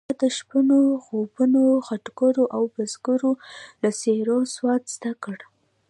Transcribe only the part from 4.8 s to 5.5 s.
زده کړ.